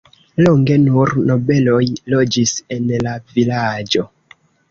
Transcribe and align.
Longe 0.45 0.77
nur 0.85 1.11
nobeloj 1.31 1.83
loĝis 2.15 2.55
en 2.77 2.89
la 3.09 3.15
vilaĝo. 3.39 4.07